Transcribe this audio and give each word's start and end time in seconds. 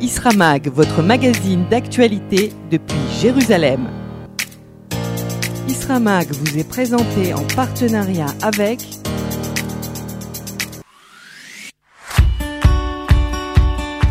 Isramag, 0.00 0.68
votre 0.68 1.02
magazine 1.02 1.66
d'actualité 1.70 2.52
depuis 2.70 2.96
Jérusalem. 3.20 3.88
Isramag 5.68 6.32
vous 6.32 6.58
est 6.58 6.68
présenté 6.68 7.32
en 7.32 7.44
partenariat 7.54 8.26
avec 8.42 8.80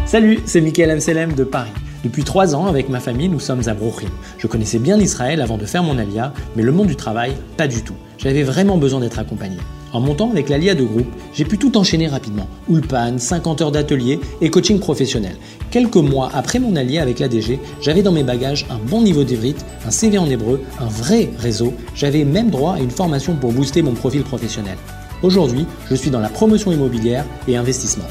Salut, 0.05 0.39
c'est 0.45 0.61
Michael 0.61 0.91
Amselem 0.91 1.33
de 1.33 1.43
Paris. 1.43 1.71
Depuis 2.03 2.25
trois 2.25 2.53
ans, 2.53 2.65
avec 2.65 2.89
ma 2.89 2.99
famille, 2.99 3.29
nous 3.29 3.39
sommes 3.39 3.61
à 3.67 3.73
Bruchim. 3.73 4.09
Je 4.37 4.47
connaissais 4.47 4.77
bien 4.77 4.97
l'Israël 4.97 5.39
avant 5.39 5.57
de 5.57 5.65
faire 5.65 5.83
mon 5.83 5.97
alia, 5.97 6.33
mais 6.57 6.61
le 6.61 6.73
monde 6.73 6.87
du 6.87 6.97
travail, 6.97 7.31
pas 7.55 7.69
du 7.69 7.81
tout. 7.81 7.95
J'avais 8.17 8.43
vraiment 8.43 8.77
besoin 8.77 8.99
d'être 8.99 9.19
accompagné. 9.19 9.55
En 9.93 10.01
montant 10.01 10.29
avec 10.29 10.49
l'ALIA 10.49 10.75
de 10.75 10.83
groupe, 10.83 11.07
j'ai 11.33 11.45
pu 11.45 11.57
tout 11.57 11.77
enchaîner 11.77 12.07
rapidement. 12.07 12.47
Ulpan, 12.69 13.19
50 13.19 13.61
heures 13.61 13.71
d'atelier 13.71 14.19
et 14.41 14.49
coaching 14.49 14.79
professionnel. 14.79 15.37
Quelques 15.71 15.95
mois 15.95 16.29
après 16.33 16.59
mon 16.59 16.75
ALIA 16.75 17.01
avec 17.01 17.19
l'ADG, 17.19 17.59
j'avais 17.79 18.01
dans 18.01 18.11
mes 18.11 18.23
bagages 18.23 18.65
un 18.69 18.79
bon 18.79 19.01
niveau 19.01 19.23
d'ivrite, 19.23 19.63
un 19.85 19.91
CV 19.91 20.17
en 20.17 20.25
hébreu, 20.25 20.61
un 20.81 20.87
vrai 20.87 21.29
réseau. 21.39 21.73
J'avais 21.95 22.25
même 22.25 22.49
droit 22.49 22.73
à 22.73 22.79
une 22.79 22.91
formation 22.91 23.35
pour 23.35 23.53
booster 23.53 23.81
mon 23.81 23.93
profil 23.93 24.23
professionnel. 24.23 24.77
Aujourd'hui, 25.21 25.65
je 25.89 25.95
suis 25.95 26.09
dans 26.09 26.19
la 26.19 26.29
promotion 26.29 26.73
immobilière 26.73 27.23
et 27.47 27.55
investissement. 27.55 28.05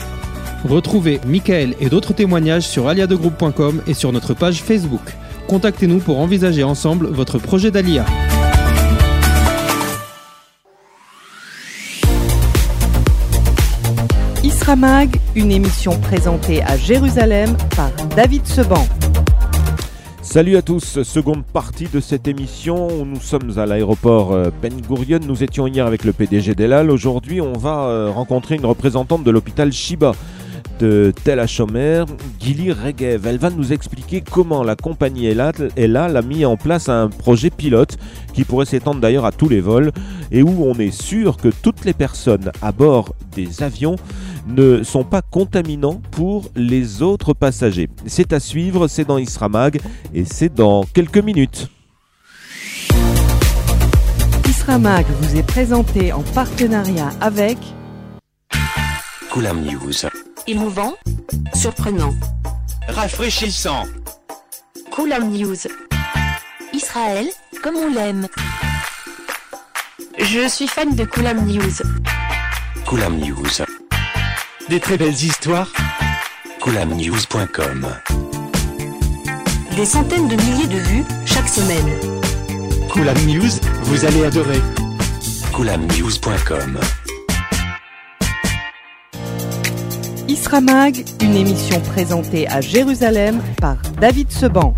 Retrouvez 0.68 1.20
Michael 1.26 1.74
et 1.80 1.88
d'autres 1.88 2.12
témoignages 2.12 2.66
sur 2.68 2.86
aliadegroupe.com 2.86 3.82
et 3.86 3.94
sur 3.94 4.12
notre 4.12 4.32
page 4.32 4.62
Facebook. 4.62 5.00
Contactez-nous 5.48 5.98
pour 5.98 6.20
envisager 6.20 6.62
ensemble 6.62 7.08
votre 7.08 7.38
projet 7.38 7.72
d'ALIA. 7.72 8.06
Isramag, 14.44 15.16
une 15.34 15.50
émission 15.50 15.98
présentée 15.98 16.62
à 16.62 16.76
Jérusalem 16.76 17.56
par 17.74 17.90
David 18.16 18.46
Seban. 18.46 18.86
Salut 20.22 20.56
à 20.56 20.62
tous, 20.62 21.02
seconde 21.02 21.44
partie 21.44 21.88
de 21.92 21.98
cette 21.98 22.28
émission 22.28 22.86
où 22.86 23.04
nous 23.04 23.20
sommes 23.20 23.58
à 23.58 23.66
l'aéroport 23.66 24.32
euh, 24.32 24.50
Ben 24.62 24.72
Gurion. 24.80 25.18
Nous 25.26 25.42
étions 25.42 25.66
hier 25.66 25.86
avec 25.86 26.04
le 26.04 26.12
PDG 26.12 26.54
d'Elal. 26.54 26.90
Aujourd'hui, 26.90 27.40
on 27.40 27.52
va 27.52 27.80
euh, 27.80 28.10
rencontrer 28.10 28.54
une 28.54 28.64
représentante 28.64 29.24
de 29.24 29.30
l'hôpital 29.30 29.72
Shiba 29.72 30.12
de 30.82 31.12
Tel 31.22 31.38
HaShomer, 31.38 32.04
Gili 32.40 32.72
Regev. 32.72 33.24
Elle 33.24 33.38
va 33.38 33.50
nous 33.50 33.72
expliquer 33.72 34.20
comment 34.20 34.64
la 34.64 34.74
compagnie 34.74 35.26
Elal 35.26 36.16
a 36.16 36.22
mis 36.22 36.44
en 36.44 36.56
place 36.56 36.88
un 36.88 37.08
projet 37.08 37.50
pilote 37.50 37.96
qui 38.34 38.42
pourrait 38.42 38.66
s'étendre 38.66 39.00
d'ailleurs 39.00 39.24
à 39.24 39.30
tous 39.30 39.48
les 39.48 39.60
vols 39.60 39.92
et 40.32 40.42
où 40.42 40.64
on 40.64 40.74
est 40.74 40.90
sûr 40.90 41.36
que 41.36 41.48
toutes 41.48 41.84
les 41.84 41.92
personnes 41.92 42.50
à 42.60 42.72
bord 42.72 43.14
des 43.36 43.62
avions 43.62 43.94
ne 44.48 44.82
sont 44.82 45.04
pas 45.04 45.22
contaminants 45.22 46.02
pour 46.10 46.50
les 46.56 47.00
autres 47.00 47.32
passagers. 47.32 47.88
C'est 48.06 48.32
à 48.32 48.40
suivre, 48.40 48.88
c'est 48.88 49.04
dans 49.04 49.18
Isramag 49.18 49.80
et 50.12 50.24
c'est 50.24 50.52
dans 50.52 50.82
quelques 50.82 51.22
minutes. 51.22 51.68
Isramag 54.48 55.06
vous 55.20 55.36
est 55.36 55.46
présenté 55.46 56.12
en 56.12 56.22
partenariat 56.22 57.10
avec 57.20 57.58
Koulam 59.30 59.64
News. 59.64 60.08
Émouvant, 60.46 60.94
surprenant. 61.54 62.14
Rafraîchissant. 62.88 63.84
Koulam 64.90 65.30
News. 65.30 65.56
Israël, 66.72 67.26
comme 67.62 67.76
on 67.76 67.92
l'aime. 67.92 68.26
Je 70.18 70.48
suis 70.48 70.66
fan 70.66 70.94
de 70.96 71.04
Koulam 71.04 71.46
News. 71.46 71.82
Koulam 72.86 73.18
News. 73.18 73.64
Des 74.68 74.80
très 74.80 74.96
belles 74.96 75.12
histoires. 75.12 75.72
KoulamNews.com. 76.60 77.88
Des 79.76 79.86
centaines 79.86 80.28
de 80.28 80.36
milliers 80.36 80.66
de 80.66 80.78
vues 80.78 81.04
chaque 81.24 81.48
semaine. 81.48 81.98
Koulam 82.90 83.18
News, 83.26 83.50
vous 83.84 84.04
allez 84.04 84.24
adorer. 84.24 84.60
KoulamNews.com. 85.52 86.80
Isramag, 90.32 91.04
une 91.20 91.36
émission 91.36 91.78
présentée 91.80 92.48
à 92.48 92.62
Jérusalem 92.62 93.42
par 93.60 93.76
David 94.00 94.32
Seban. 94.32 94.72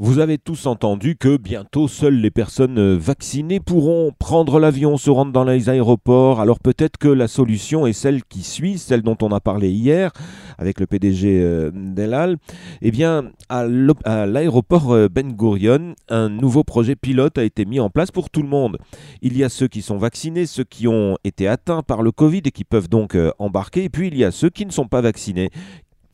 Vous 0.00 0.20
avez 0.20 0.38
tous 0.38 0.66
entendu 0.66 1.16
que 1.16 1.36
bientôt 1.36 1.88
seules 1.88 2.20
les 2.20 2.30
personnes 2.30 2.78
euh, 2.78 2.96
vaccinées 2.96 3.58
pourront 3.58 4.12
prendre 4.16 4.60
l'avion, 4.60 4.96
se 4.96 5.10
rendre 5.10 5.32
dans 5.32 5.42
les 5.42 5.70
aéroports. 5.70 6.38
Alors 6.38 6.60
peut-être 6.60 6.98
que 6.98 7.08
la 7.08 7.26
solution 7.26 7.84
est 7.84 7.92
celle 7.92 8.22
qui 8.22 8.44
suit, 8.44 8.78
celle 8.78 9.02
dont 9.02 9.16
on 9.22 9.32
a 9.32 9.40
parlé 9.40 9.70
hier 9.70 10.12
avec 10.56 10.78
le 10.78 10.86
PDG 10.86 11.40
euh, 11.42 11.72
d'Elal. 11.74 12.36
Eh 12.80 12.92
bien, 12.92 13.32
à 13.48 13.66
l'aéroport 13.66 14.92
euh, 14.92 15.08
Ben 15.08 15.32
Gurion, 15.32 15.96
un 16.08 16.28
nouveau 16.28 16.62
projet 16.62 16.94
pilote 16.94 17.36
a 17.36 17.42
été 17.42 17.64
mis 17.64 17.80
en 17.80 17.90
place 17.90 18.12
pour 18.12 18.30
tout 18.30 18.42
le 18.42 18.48
monde. 18.48 18.78
Il 19.20 19.36
y 19.36 19.42
a 19.42 19.48
ceux 19.48 19.66
qui 19.66 19.82
sont 19.82 19.98
vaccinés, 19.98 20.46
ceux 20.46 20.62
qui 20.62 20.86
ont 20.86 21.18
été 21.24 21.48
atteints 21.48 21.82
par 21.82 22.02
le 22.02 22.12
Covid 22.12 22.42
et 22.44 22.52
qui 22.52 22.62
peuvent 22.62 22.88
donc 22.88 23.16
embarquer. 23.40 23.82
Et 23.82 23.88
puis 23.88 24.06
il 24.06 24.16
y 24.16 24.24
a 24.24 24.30
ceux 24.30 24.50
qui 24.50 24.64
ne 24.64 24.70
sont 24.70 24.86
pas 24.86 25.00
vaccinés, 25.00 25.50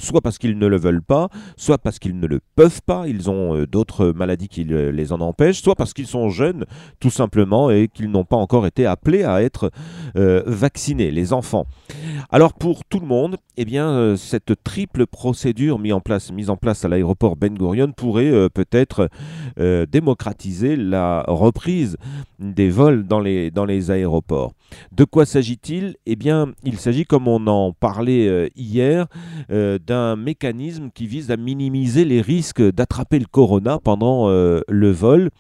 soit 0.01 0.21
parce 0.21 0.39
qu'ils 0.39 0.59
ne 0.59 0.67
le 0.67 0.77
veulent 0.77 1.03
pas, 1.03 1.29
soit 1.57 1.79
parce 1.79 1.99
qu'ils 1.99 2.19
ne 2.19 2.27
le 2.27 2.41
peuvent 2.57 2.83
pas, 2.83 3.07
ils 3.07 3.31
ont 3.31 3.57
euh, 3.57 3.67
d'autres 3.67 4.13
maladies 4.13 4.49
qui 4.49 4.65
les 4.65 5.13
en 5.13 5.21
empêchent, 5.21 5.63
soit 5.63 5.75
parce 5.75 5.93
qu'ils 5.95 6.07
sont 6.07 6.31
jeunes 6.31 6.65
tout 7.01 7.11
simplement 7.11 7.71
et 7.71 7.89
qu'ils 7.89 8.11
n'ont 8.11 8.25
pas 8.25 8.37
encore 8.37 8.67
été 8.67 8.87
appelés 8.87 9.25
à 9.25 9.43
être 9.43 9.71
euh, 10.17 10.43
vaccinés, 10.47 11.11
les 11.11 11.33
enfants. 11.33 11.67
Alors 12.31 12.55
pour 12.55 12.85
tout 12.85 13.01
le 13.01 13.07
monde, 13.07 13.37
eh 13.57 13.65
bien, 13.65 13.89
euh, 13.89 14.17
cette 14.17 14.53
triple 14.65 15.07
procédure 15.07 15.79
mise 15.79 15.93
en 15.93 16.01
place, 16.57 16.85
à 16.85 16.89
l'aéroport 16.89 17.37
Ben 17.37 17.55
Gurion 17.55 17.93
pourrait 17.93 18.49
peut-être 18.51 19.09
démocratiser 19.57 20.77
la 20.77 21.25
reprise 21.29 21.97
des 22.39 22.69
vols 22.69 23.07
dans 23.07 23.21
les, 23.21 23.51
dans 23.51 23.65
les 23.65 23.91
aéroports. 23.91 24.53
De 24.93 25.05
quoi 25.05 25.25
s'agit-il? 25.25 25.97
Eh 26.07 26.17
bien, 26.17 26.53
il 26.65 26.79
s'agit, 26.79 27.05
comme 27.05 27.29
on 27.29 27.47
en 27.47 27.73
parlait 27.73 28.51
hier, 28.57 29.07
d'un 29.87 30.17
mécanisme 30.17 30.91
qui 30.95 31.07
vise 31.07 31.31
à 31.31 31.37
minimiser 31.37 32.05
les 32.05 32.21
risques 32.21 32.63
d'attraper 32.63 33.19
le 33.19 33.27
corona 33.27 33.79
pendant 33.83 34.29
euh, 34.29 34.61
le 34.69 34.91
vol. 34.91 35.31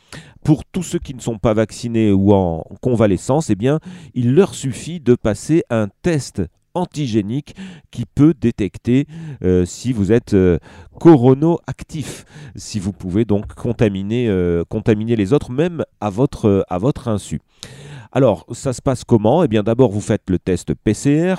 Pour 0.44 0.64
tous 0.64 0.82
ceux 0.82 0.98
qui 0.98 1.14
ne 1.14 1.20
sont 1.20 1.38
pas 1.38 1.54
vaccinés 1.54 2.12
ou 2.12 2.32
en 2.32 2.64
convalescence, 2.82 3.50
eh 3.50 3.54
bien, 3.54 3.80
il 4.12 4.34
leur 4.34 4.54
suffit 4.54 5.00
de 5.00 5.14
passer 5.14 5.64
un 5.70 5.88
test 6.02 6.42
antigénique 6.74 7.54
qui 7.90 8.04
peut 8.04 8.34
détecter 8.38 9.06
euh, 9.42 9.64
si 9.64 9.92
vous 9.92 10.12
êtes 10.12 10.34
euh, 10.34 10.58
corono-actif, 10.98 12.24
si 12.56 12.78
vous 12.80 12.92
pouvez 12.92 13.24
donc 13.24 13.54
contaminer, 13.54 14.26
les 15.16 15.32
autres, 15.32 15.52
même 15.52 15.84
à 16.00 16.10
votre, 16.10 16.66
à 16.68 16.78
votre 16.78 17.08
insu. 17.08 17.40
Alors, 18.12 18.46
ça 18.52 18.72
se 18.72 18.82
passe 18.82 19.02
comment? 19.02 19.42
Eh 19.42 19.48
bien, 19.48 19.62
d'abord, 19.62 19.90
vous 19.90 20.00
faites 20.00 20.28
le 20.28 20.38
test 20.38 20.74
PCR 20.74 21.34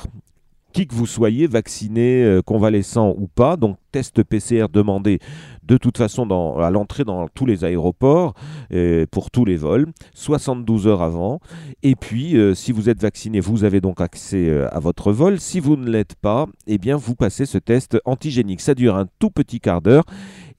qui 0.76 0.88
que 0.88 0.94
vous 0.94 1.06
soyez, 1.06 1.48
vacciné, 1.48 2.22
euh, 2.26 2.42
convalescent 2.42 3.16
ou 3.18 3.28
pas. 3.28 3.56
Donc 3.56 3.78
test 3.94 4.24
PCR 4.24 4.66
demandé 4.68 5.20
de 5.64 5.78
toute 5.78 5.98
façon 5.98 6.30
à 6.60 6.70
l'entrée 6.70 7.06
dans 7.06 7.30
tous 7.30 7.46
les 7.46 7.64
aéroports 7.64 8.34
euh, 8.74 9.06
pour 9.10 9.32
tous 9.32 9.46
les 9.46 9.56
vols, 9.56 9.88
72 10.16 10.86
heures 10.88 11.02
avant. 11.02 11.40
Et 11.82 11.96
puis 11.96 12.36
euh, 12.36 12.54
si 12.54 12.74
vous 12.74 12.90
êtes 12.90 13.02
vacciné, 13.02 13.40
vous 13.40 13.64
avez 13.64 13.80
donc 13.80 14.02
accès 14.02 14.52
à 14.70 14.80
votre 14.82 15.14
vol. 15.14 15.40
Si 15.40 15.62
vous 15.62 15.78
ne 15.78 15.90
l'êtes 15.90 16.16
pas, 16.16 16.46
eh 16.68 16.78
bien 16.78 16.98
vous 16.98 17.16
passez 17.16 17.46
ce 17.46 17.58
test 17.58 17.98
antigénique. 18.04 18.60
Ça 18.60 18.76
dure 18.76 18.98
un 18.98 19.08
tout 19.18 19.30
petit 19.30 19.62
quart 19.62 19.82
d'heure 19.82 20.04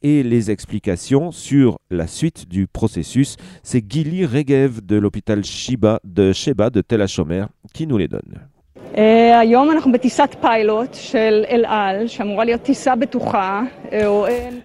et 0.02 0.22
les 0.22 0.50
explications 0.50 1.30
sur 1.30 1.78
la 1.90 2.06
suite 2.06 2.48
du 2.48 2.66
processus, 2.66 3.36
c'est 3.62 3.84
Gili 3.86 4.24
Regev 4.24 4.80
de 4.82 4.96
l'hôpital 4.96 5.44
Shiba 5.44 6.00
de 6.04 6.32
Sheba 6.32 6.70
de 6.70 6.80
Tel 6.80 7.02
HaShomer 7.02 7.44
qui 7.74 7.86
nous 7.86 7.98
les 7.98 8.08
donne. 8.08 8.48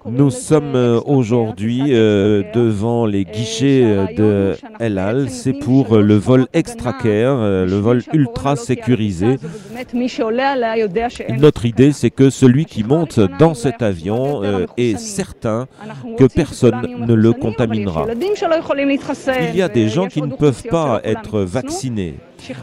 Nous 0.05 0.29
sommes 0.29 1.01
aujourd'hui 1.05 1.81
devant 1.89 3.05
les 3.05 3.25
guichets 3.25 4.15
de 4.15 4.55
El 4.79 4.97
Al. 4.99 5.29
C'est 5.29 5.51
pour 5.51 5.97
le 5.97 6.15
vol 6.15 6.47
extra 6.53 6.93
care, 6.93 7.37
le 7.41 7.75
vol 7.77 8.03
ultra 8.13 8.55
sécurisé. 8.55 9.35
Notre 11.37 11.65
idée, 11.65 11.91
c'est 11.91 12.09
que 12.09 12.29
celui 12.29 12.63
qui 12.65 12.85
monte 12.85 13.19
dans 13.37 13.53
cet 13.53 13.81
avion 13.81 14.41
est 14.77 14.97
certain 14.97 15.67
que 16.17 16.23
personne 16.23 17.05
ne 17.05 17.13
le 17.13 17.33
contaminera. 17.33 18.05
Il 19.49 19.55
y 19.57 19.61
a 19.61 19.67
des 19.67 19.89
gens 19.89 20.07
qui 20.07 20.21
ne 20.21 20.33
peuvent 20.33 20.63
pas 20.69 21.01
être 21.03 21.41
vaccinés 21.41 22.15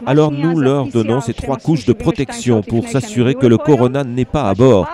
Alors 0.05 0.31
nous 0.31 0.59
leur 0.59 0.87
donnons 0.87 1.21
ces 1.21 1.33
trois 1.33 1.57
couches 1.57 1.85
de 1.85 1.93
protection 1.93 2.61
pour 2.61 2.87
s'assurer 2.87 3.35
que 3.35 3.47
le 3.47 3.57
corona 3.57 4.03
n'est 4.03 4.25
pas 4.25 4.49
à 4.49 4.53
bord. 4.53 4.87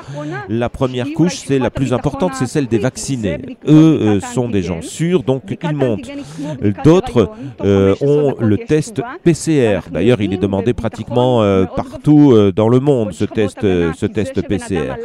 La 0.50 0.70
première 0.70 1.08
couche, 1.14 1.38
c'est 1.38 1.60
la 1.60 1.70
plus 1.70 1.94
importante, 1.94 2.34
c'est 2.36 2.46
celle 2.46 2.68
des 2.68 2.78
vaccinés. 2.78 3.58
Eux 3.68 4.00
euh, 4.02 4.20
sont 4.20 4.50
des 4.50 4.62
gens 4.62 4.82
sûrs, 4.82 5.24
donc 5.24 5.44
ils 5.62 5.76
montent. 5.76 6.10
D'autres 6.84 7.32
euh, 7.64 7.96
ont 8.02 8.36
le 8.40 8.58
test 8.58 9.02
PCR. 9.24 9.80
D'ailleurs, 9.92 10.22
il 10.22 10.34
est 10.34 10.38
demandé 10.38 10.74
pratiquement 10.74 11.42
euh, 11.42 11.66
partout 11.66 12.36
dans 12.56 12.70
le 12.70 12.80
monde, 12.80 13.14
ce 13.14 13.26
test, 13.26 13.62
ce 13.62 14.06
test 14.06 14.42
PCR. 14.48 14.96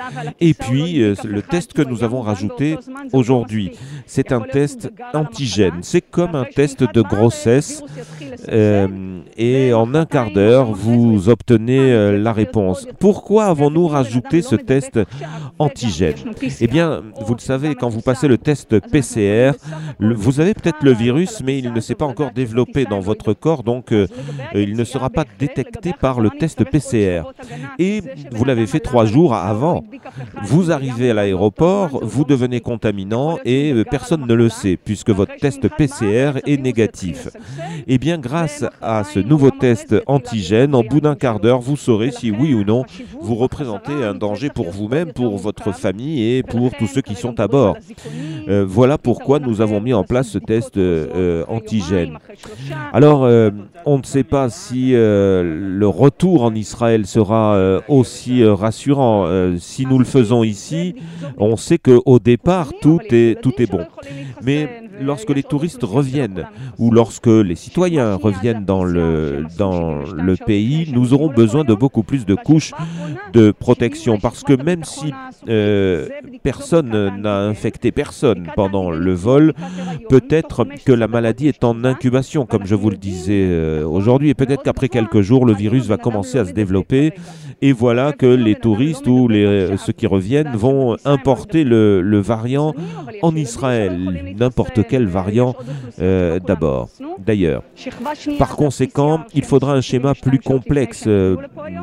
Et 0.40 0.54
puis, 0.54 0.98
le 0.98 1.42
test 1.42 1.72
que 1.72 1.82
nous 1.82 2.04
avons 2.04 2.20
rajouté 2.20 2.76
aujourd'hui, 3.12 3.72
c'est 4.06 4.32
un 4.32 4.40
test 4.40 4.90
antigène. 5.14 5.78
C'est 5.82 6.00
comme 6.00 6.34
un 6.34 6.44
test 6.44 6.84
de 6.92 7.02
grossesse. 7.02 7.82
euh, 8.48 9.69
en 9.72 9.94
un 9.94 10.06
quart 10.06 10.30
d'heure, 10.30 10.66
vous 10.72 11.28
obtenez 11.28 11.92
euh, 11.92 12.18
la 12.18 12.32
réponse. 12.32 12.86
Pourquoi 12.98 13.46
avons-nous 13.46 13.86
rajouté 13.86 14.42
ce 14.42 14.56
test 14.56 15.00
antigène? 15.58 16.14
Eh 16.60 16.66
bien, 16.66 17.02
vous 17.20 17.34
le 17.34 17.40
savez, 17.40 17.74
quand 17.74 17.88
vous 17.88 18.00
passez 18.00 18.28
le 18.28 18.38
test 18.38 18.78
PCR, 18.90 19.52
vous 19.98 20.40
avez 20.40 20.54
peut-être 20.54 20.82
le 20.82 20.92
virus, 20.92 21.42
mais 21.44 21.58
il 21.58 21.72
ne 21.72 21.80
s'est 21.80 21.94
pas 21.94 22.06
encore 22.06 22.30
développé 22.32 22.84
dans 22.84 23.00
votre 23.00 23.32
corps, 23.32 23.62
donc 23.62 23.92
euh, 23.92 24.06
il 24.54 24.76
ne 24.76 24.84
sera 24.84 25.10
pas 25.10 25.24
détecté 25.38 25.92
par 25.98 26.20
le 26.20 26.30
test 26.30 26.64
PCR. 26.64 27.22
Et 27.78 28.02
vous 28.30 28.44
l'avez 28.44 28.66
fait 28.66 28.80
trois 28.80 29.04
jours 29.04 29.34
avant. 29.34 29.84
Vous 30.42 30.70
arrivez 30.70 31.10
à 31.10 31.14
l'aéroport, 31.14 32.00
vous 32.02 32.24
devenez 32.24 32.60
contaminant 32.60 33.38
et 33.44 33.72
euh, 33.72 33.84
personne 33.84 34.26
ne 34.26 34.34
le 34.34 34.48
sait, 34.48 34.76
puisque 34.76 35.10
votre 35.10 35.36
test 35.36 35.68
PCR 35.68 36.40
est 36.46 36.60
négatif. 36.60 37.28
Eh 37.86 37.98
bien, 37.98 38.18
grâce 38.18 38.64
à 38.80 39.04
ce 39.04 39.18
nouveau 39.18 39.50
test 39.60 39.94
antigène, 40.06 40.74
en 40.74 40.82
bout 40.82 41.00
d'un 41.00 41.14
quart 41.14 41.38
d'heure, 41.38 41.60
vous 41.60 41.76
saurez 41.76 42.10
si 42.10 42.30
oui 42.30 42.54
ou 42.54 42.64
non 42.64 42.84
vous 43.20 43.34
représentez 43.34 43.92
un 43.92 44.14
danger 44.14 44.48
pour 44.48 44.70
vous-même, 44.70 45.12
pour 45.12 45.36
votre 45.36 45.72
famille 45.72 46.36
et 46.36 46.42
pour 46.42 46.70
tous 46.78 46.86
ceux 46.86 47.02
qui 47.02 47.14
sont 47.14 47.38
à 47.38 47.46
bord. 47.46 47.76
Euh, 48.48 48.64
voilà 48.66 48.98
pourquoi 48.98 49.38
nous 49.38 49.60
avons 49.60 49.80
mis 49.80 49.92
en 49.92 50.04
place 50.04 50.30
ce 50.30 50.38
test 50.38 50.76
euh, 50.76 51.06
euh, 51.14 51.44
antigène. 51.48 52.18
Alors, 52.92 53.24
euh, 53.24 53.50
on 53.84 53.98
ne 53.98 54.02
sait 54.02 54.24
pas 54.24 54.48
si 54.48 54.92
le 54.92 55.86
retour 55.86 56.44
en 56.44 56.54
Israël 56.54 57.06
sera 57.06 57.80
aussi 57.88 58.44
rassurant. 58.44 59.26
Si 59.58 59.86
nous 59.86 59.98
le 59.98 60.04
faisons 60.04 60.42
ici, 60.42 60.94
on 61.38 61.56
sait 61.56 61.78
qu'au 61.78 62.18
départ, 62.18 62.72
tout 62.80 63.00
est, 63.10 63.40
tout 63.40 63.52
est 63.58 63.70
bon. 63.70 63.86
Mais 64.42 64.82
lorsque 65.00 65.30
les 65.30 65.42
touristes 65.42 65.82
reviennent 65.82 66.46
ou 66.78 66.90
lorsque 66.90 67.26
les 67.26 67.56
citoyens 67.56 68.14
reviennent 68.14 68.64
dans 68.64 68.84
le, 68.84 69.46
dans 69.56 70.02
le 70.02 70.36
pays, 70.36 70.90
nous 70.92 71.14
aurons 71.14 71.28
besoin 71.28 71.64
de 71.64 71.74
beaucoup 71.74 72.02
plus 72.02 72.26
de 72.26 72.34
couches 72.34 72.72
de 73.32 73.50
protection 73.50 74.18
parce 74.18 74.42
que 74.42 74.52
même 74.52 74.84
si 74.84 75.12
euh, 75.48 76.08
personne 76.42 77.20
n'a 77.20 77.38
infecté 77.38 77.92
personne 77.92 78.48
pendant 78.56 78.90
le 78.90 79.12
vol, 79.12 79.52
peut-être 80.08 80.66
que 80.84 80.92
la 80.92 81.08
maladie 81.08 81.48
est 81.48 81.64
en 81.64 81.84
incubation, 81.84 82.46
comme 82.46 82.66
je 82.66 82.74
vous 82.74 82.90
le 82.90 82.96
disais 82.96 83.46
euh, 83.48 83.84
aujourd'hui, 83.84 84.30
et 84.30 84.34
peut-être 84.34 84.62
qu'après 84.62 84.88
quelques 84.88 85.20
jours, 85.20 85.46
le 85.46 85.52
virus 85.52 85.86
va 85.86 85.96
commencer 85.96 86.38
à 86.38 86.44
se 86.44 86.52
développer, 86.52 87.12
et 87.62 87.72
voilà 87.72 88.12
que 88.12 88.26
les 88.26 88.54
touristes 88.54 89.06
ou 89.06 89.28
les, 89.28 89.44
euh, 89.44 89.76
ceux 89.76 89.92
qui 89.92 90.06
reviennent 90.06 90.56
vont 90.56 90.96
importer 91.04 91.64
le, 91.64 92.20
variant 92.20 92.74
en 93.22 93.34
Israël, 93.34 94.34
n'importe 94.38 94.86
quel 94.88 95.06
variant 95.06 95.54
d'abord, 95.98 96.90
d'ailleurs. 97.18 97.62
Par 98.38 98.56
conséquent, 98.56 99.20
il 99.34 99.44
faudra 99.44 99.72
un 99.74 99.80
schéma 99.80 100.14
plus 100.14 100.38
complexe 100.38 101.04
euh, 101.06 101.36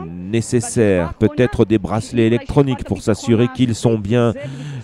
nécessaire, 0.07 1.13
peut-être 1.15 1.65
des 1.65 1.77
bracelets 1.77 2.27
électroniques 2.27 2.83
pour 2.83 3.01
s'assurer 3.01 3.47
qu'ils 3.55 3.75
sont 3.75 3.97
bien 3.97 4.33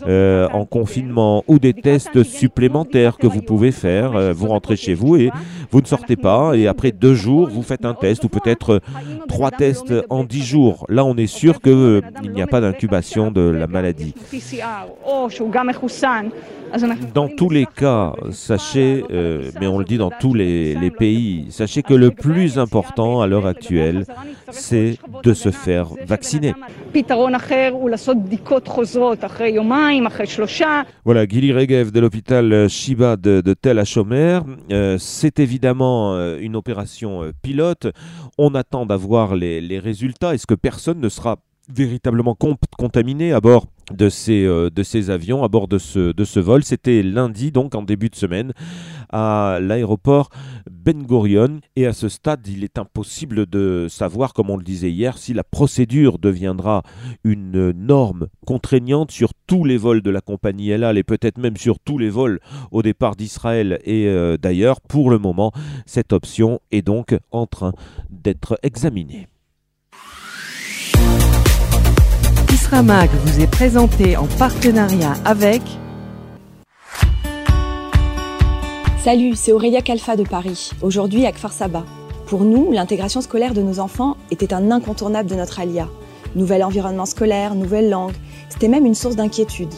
euh, 0.08 0.48
en 0.52 0.66
confinement 0.66 1.44
ou 1.48 1.60
des 1.60 1.74
tests 1.74 2.24
supplémentaires 2.24 3.18
que 3.18 3.28
vous 3.28 3.42
pouvez 3.42 3.72
faire. 3.72 4.16
Euh, 4.16 4.34
vous 4.34 4.48
rentrez 4.48 4.76
chez 4.76 4.94
vous 4.94 5.16
et 5.16 5.32
vous 5.72 5.82
ne 5.82 5.86
sortez 5.86 6.16
pas 6.16 6.56
et 6.56 6.68
après 6.68 6.92
deux 6.92 7.14
jours, 7.14 7.50
vous 7.50 7.64
faites 7.64 7.86
un 7.86 7.94
test 7.94 8.24
ou 8.24 8.30
peut-être 8.30 8.74
euh, 8.74 8.80
trois 9.28 9.52
tests 9.52 9.94
en 10.10 10.24
dix 10.24 10.44
jours. 10.44 10.86
Là, 10.90 11.06
on 11.06 11.16
est 11.16 11.28
sûr 11.28 11.62
qu'il 11.62 12.02
n'y 12.34 12.42
a 12.42 12.48
pas 12.48 12.62
d'incubation 12.62 13.32
de 13.32 13.42
la 13.42 13.68
maladie. 13.68 14.14
Dans 17.14 17.28
tous 17.28 17.50
les 17.50 17.68
cas, 17.68 18.14
sachez, 18.32 19.04
mais 19.60 19.68
on 19.68 19.78
le 19.78 19.86
dit 19.86 20.00
dans 20.00 20.10
tous 20.10 20.34
les 20.34 20.92
pays, 20.98 21.46
sachez 21.52 21.84
que 21.84 21.94
le 21.94 22.10
plus 22.10 22.58
important 22.58 23.22
à 23.22 23.28
l'heure 23.28 23.46
actuelle, 23.46 24.06
c'est 24.50 24.98
de 25.24 25.34
se 25.34 25.52
faire 25.52 25.90
vacciner. 26.08 26.54
Voilà, 31.06 31.28
Gili 31.28 31.54
Regev 31.54 31.92
de 31.92 32.00
l'hôpital 32.00 32.70
Shiba 32.70 33.16
de, 33.18 33.54
Tel 33.54 33.80
HaShomer. 33.80 34.40
Euh, 34.72 34.98
c'est 34.98 35.40
évidemment 35.40 36.16
euh, 36.16 36.38
une 36.40 36.56
opération 36.56 37.24
euh, 37.24 37.32
pilote. 37.42 37.88
On 38.38 38.56
attend 38.56 38.86
d'avoir 38.86 39.36
les 39.36 39.80
résultats. 39.80 40.34
Est-ce 40.34 40.48
que 40.48 40.56
personne 40.56 41.00
ne 41.00 41.10
sera 41.10 41.38
véritablement 41.70 42.36
contaminé 42.78 43.32
à 43.32 43.40
bord 43.40 43.68
de 43.92 44.10
ces, 44.10 44.46
euh, 44.46 44.70
avions, 45.10 45.44
à 45.44 45.48
bord 45.48 45.68
de 45.68 45.78
ce, 45.78 46.12
de 46.12 46.24
ce 46.24 46.40
vol 46.40 46.64
C'était 46.64 47.04
lundi, 47.04 47.52
donc 47.52 47.76
en 47.76 47.84
début 47.84 48.10
de 48.10 48.16
semaine, 48.16 48.54
à 49.10 49.60
l'aéroport 49.62 50.30
Ben 50.70 51.04
Gurion. 51.04 51.60
Et 51.76 51.86
à 51.86 51.94
ce 51.94 52.10
stade, 52.10 52.48
il 52.48 52.64
est 52.64 52.78
impossible 52.78 53.46
de 53.46 53.88
savoir, 53.90 54.34
comme 54.34 54.50
on 54.50 54.58
le 54.58 54.64
disait 54.64 54.92
hier, 54.92 55.18
si 55.18 55.34
la 55.34 55.44
procédure 55.44 56.18
deviendra 56.18 56.84
une 57.24 57.72
norme 57.72 58.28
contraignante 58.46 59.12
sur 59.12 59.34
tous 59.48 59.64
les 59.66 59.78
vols 59.78 60.02
de 60.02 60.10
la 60.10 60.22
compagnie 60.22 60.70
El 60.70 60.84
Al 60.84 60.98
et 60.98 61.04
peut-être 61.04 61.38
même 61.38 61.58
sur 61.58 61.80
tous 61.80 61.98
les 61.98 62.10
vols 62.10 62.40
au 62.72 62.82
départ 62.82 63.16
d'Israël 63.16 63.80
et 63.84 64.08
euh, 64.08 64.38
d'ailleurs. 64.38 64.82
Pour 64.82 65.10
le 65.10 65.18
moment, 65.18 65.52
cette 65.86 66.14
option 66.14 66.60
est 66.72 66.82
donc 66.82 67.18
en 67.32 67.48
train 67.48 67.74
d'être 68.10 68.58
examinée. 68.64 69.28
Vous 72.76 73.40
est 73.40 73.52
présenté 73.52 74.18
en 74.18 74.26
partenariat 74.26 75.14
avec 75.26 75.62
Salut, 79.04 79.36
c'est 79.36 79.52
Aurélia 79.52 79.84
Calfa 79.84 80.16
de 80.16 80.24
Paris, 80.24 80.72
aujourd'hui 80.82 81.28
à 81.28 81.32
Kfar 81.32 81.54
Saba. 81.54 81.86
Pour 82.26 82.42
nous, 82.42 82.72
l'intégration 82.72 83.22
scolaire 83.22 83.54
de 83.54 83.62
nos 83.62 83.80
enfants 83.80 84.18
était 84.32 84.56
un 84.56 84.72
incontournable 84.72 85.30
de 85.30 85.36
notre 85.36 85.60
alia. 85.60 85.88
Nouvel 86.36 86.64
environnement 86.64 87.06
scolaire, 87.06 87.54
nouvelle 87.54 87.92
langue, 87.92 88.16
c'était 88.50 88.70
même 88.70 88.88
une 88.88 88.96
source 88.96 89.16
d'inquiétude. 89.16 89.74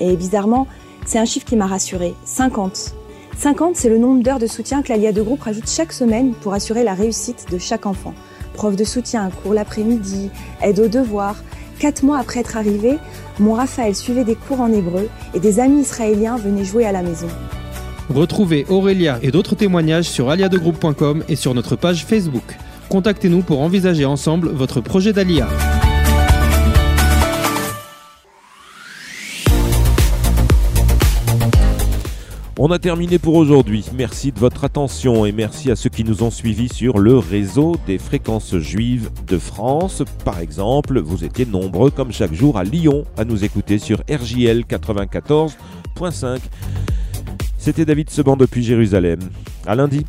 Et 0.00 0.16
bizarrement, 0.16 0.66
c'est 1.06 1.20
un 1.20 1.24
chiffre 1.24 1.46
qui 1.46 1.54
m'a 1.54 1.68
rassurée, 1.68 2.12
50. 2.24 2.96
50, 3.38 3.76
c'est 3.76 3.88
le 3.88 3.98
nombre 3.98 4.20
d'heures 4.20 4.40
de 4.40 4.48
soutien 4.48 4.82
que 4.82 4.88
l'ALIA 4.88 5.12
de 5.12 5.22
groupe 5.22 5.42
rajoute 5.42 5.70
chaque 5.70 5.92
semaine 5.92 6.32
pour 6.34 6.54
assurer 6.54 6.82
la 6.82 6.94
réussite 6.94 7.46
de 7.52 7.58
chaque 7.58 7.86
enfant. 7.86 8.14
Prof 8.54 8.74
de 8.74 8.84
soutien, 8.84 9.30
cours 9.30 9.54
l'après-midi, 9.54 10.30
aide 10.60 10.80
aux 10.80 10.88
devoirs. 10.88 11.36
Quatre 11.82 12.04
mois 12.04 12.18
après 12.18 12.38
être 12.38 12.56
arrivé, 12.56 12.98
mon 13.40 13.54
Raphaël 13.54 13.96
suivait 13.96 14.22
des 14.22 14.36
cours 14.36 14.60
en 14.60 14.72
hébreu 14.72 15.08
et 15.34 15.40
des 15.40 15.58
amis 15.58 15.80
israéliens 15.80 16.36
venaient 16.36 16.64
jouer 16.64 16.84
à 16.84 16.92
la 16.92 17.02
maison. 17.02 17.26
Retrouvez 18.08 18.64
Aurélia 18.68 19.18
et 19.20 19.32
d'autres 19.32 19.56
témoignages 19.56 20.04
sur 20.04 20.30
aliadegroupe.com 20.30 21.24
et 21.28 21.34
sur 21.34 21.54
notre 21.54 21.74
page 21.74 22.04
Facebook. 22.06 22.56
Contactez-nous 22.88 23.42
pour 23.42 23.62
envisager 23.62 24.04
ensemble 24.04 24.50
votre 24.50 24.80
projet 24.80 25.12
d'ALIA. 25.12 25.48
On 32.64 32.70
a 32.70 32.78
terminé 32.78 33.18
pour 33.18 33.34
aujourd'hui. 33.34 33.84
Merci 33.92 34.30
de 34.30 34.38
votre 34.38 34.62
attention 34.62 35.26
et 35.26 35.32
merci 35.32 35.72
à 35.72 35.74
ceux 35.74 35.90
qui 35.90 36.04
nous 36.04 36.22
ont 36.22 36.30
suivis 36.30 36.68
sur 36.68 37.00
le 37.00 37.18
réseau 37.18 37.74
des 37.88 37.98
fréquences 37.98 38.56
juives 38.56 39.10
de 39.26 39.36
France. 39.36 40.04
Par 40.24 40.38
exemple, 40.38 41.00
vous 41.00 41.24
étiez 41.24 41.44
nombreux 41.44 41.90
comme 41.90 42.12
chaque 42.12 42.32
jour 42.32 42.56
à 42.56 42.62
Lyon 42.62 43.04
à 43.16 43.24
nous 43.24 43.42
écouter 43.42 43.80
sur 43.80 43.98
RJL 44.08 44.60
94.5. 44.60 46.38
C'était 47.58 47.84
David 47.84 48.10
Seban 48.10 48.36
depuis 48.36 48.62
Jérusalem. 48.62 49.18
À 49.66 49.74
lundi. 49.74 50.06